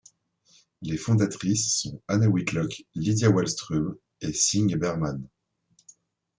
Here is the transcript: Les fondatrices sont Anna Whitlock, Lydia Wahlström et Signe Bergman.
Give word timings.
Les 0.81 0.97
fondatrices 0.97 1.79
sont 1.79 2.01
Anna 2.07 2.27
Whitlock, 2.27 2.71
Lydia 2.95 3.29
Wahlström 3.29 3.95
et 4.21 4.33
Signe 4.33 4.75
Bergman. 4.75 5.29